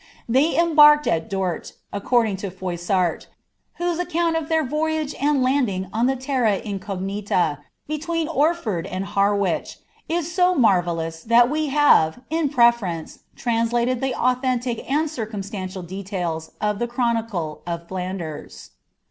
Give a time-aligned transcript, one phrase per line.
[0.27, 1.61] They embuied at Bon.
[1.93, 3.27] according to Froissnrt,
[3.75, 9.77] whose account of their voyage and Uadisg o* the terra inargnila between Orford and Harwich,
[10.09, 16.79] is so marrelluiBii thu we have, in preference, translated the authentic and circuinsttnual duiiii of
[16.79, 18.71] the chronicle of Flanders.